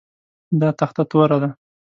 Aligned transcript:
دا 0.59 0.69
تخته 0.79 1.03
توره 1.09 1.37
ده 1.41 1.49